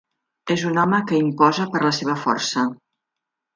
És 0.55 0.63
un 0.69 0.79
home 0.83 1.01
que 1.11 1.19
imposa 1.25 1.69
per 1.75 1.83
la 1.85 1.93
seva 1.99 2.19
força. 2.25 2.67